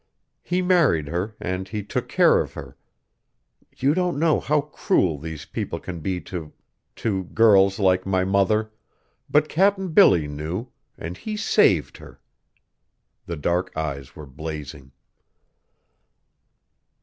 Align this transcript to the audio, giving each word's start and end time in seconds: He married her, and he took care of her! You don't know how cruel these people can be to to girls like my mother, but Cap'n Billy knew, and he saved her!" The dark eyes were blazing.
He 0.41 0.63
married 0.63 1.09
her, 1.09 1.35
and 1.39 1.67
he 1.67 1.83
took 1.83 2.07
care 2.09 2.39
of 2.39 2.53
her! 2.55 2.75
You 3.77 3.93
don't 3.93 4.17
know 4.17 4.39
how 4.39 4.61
cruel 4.61 5.19
these 5.19 5.45
people 5.45 5.79
can 5.79 5.99
be 5.99 6.19
to 6.21 6.51
to 6.95 7.25
girls 7.25 7.77
like 7.77 8.03
my 8.03 8.23
mother, 8.25 8.71
but 9.29 9.47
Cap'n 9.47 9.89
Billy 9.89 10.27
knew, 10.27 10.69
and 10.97 11.17
he 11.17 11.37
saved 11.37 11.97
her!" 11.97 12.19
The 13.27 13.37
dark 13.37 13.77
eyes 13.77 14.15
were 14.15 14.25
blazing. 14.25 14.91